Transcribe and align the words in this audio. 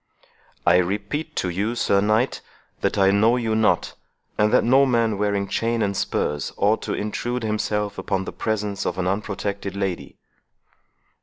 "I 0.65 0.77
repeat 0.77 1.35
to 1.35 1.49
you, 1.49 1.75
Sir 1.75 2.01
Knight, 2.01 2.41
that 2.79 2.97
I 2.97 3.11
know 3.11 3.35
you 3.37 3.53
not, 3.53 3.93
and 4.35 4.51
that 4.51 4.63
no 4.63 4.83
man 4.83 5.19
wearing 5.19 5.47
chain 5.47 5.83
and 5.83 5.95
spurs 5.95 6.51
ought 6.57 6.81
thus 6.81 6.85
to 6.95 6.99
intrude 6.99 7.43
himself 7.43 7.99
upon 7.99 8.25
the 8.25 8.33
presence 8.33 8.87
of 8.87 8.97
an 8.97 9.05
unprotected 9.05 9.75
lady." 9.75 10.17